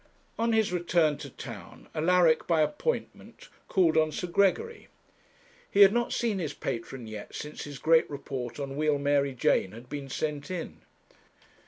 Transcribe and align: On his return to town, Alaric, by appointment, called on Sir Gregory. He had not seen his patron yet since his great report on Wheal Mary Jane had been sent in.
On 0.39 0.51
his 0.51 0.71
return 0.73 1.19
to 1.19 1.29
town, 1.29 1.87
Alaric, 1.93 2.47
by 2.47 2.61
appointment, 2.61 3.49
called 3.67 3.97
on 3.97 4.11
Sir 4.11 4.25
Gregory. 4.25 4.87
He 5.69 5.81
had 5.81 5.93
not 5.93 6.11
seen 6.11 6.39
his 6.39 6.55
patron 6.55 7.05
yet 7.05 7.35
since 7.35 7.65
his 7.65 7.77
great 7.77 8.09
report 8.09 8.59
on 8.59 8.75
Wheal 8.77 8.97
Mary 8.97 9.35
Jane 9.35 9.73
had 9.73 9.89
been 9.89 10.09
sent 10.09 10.49
in. 10.49 10.81